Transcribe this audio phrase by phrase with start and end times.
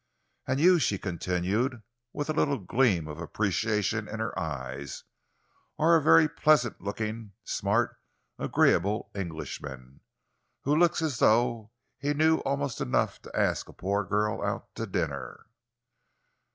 [0.47, 5.03] "And you," she continued, with a little gleam of appreciation in her eyes,
[5.77, 7.97] "are a very pleasant looking, smart,
[8.39, 9.99] agreeable Englishman,
[10.63, 11.69] who looks as though
[11.99, 15.45] he knew almost enough to ask a poor girl out to dinner."